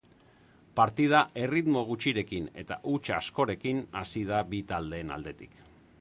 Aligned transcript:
Partida 0.79 1.19
erritmo 1.41 1.83
gutxirekin 1.89 2.49
eta 2.63 2.77
huts 2.93 3.05
askorekin 3.21 3.85
hasi 4.01 4.25
da 4.31 4.41
bi 4.55 4.67
taldeen 4.73 5.17
aldetik. 5.19 5.59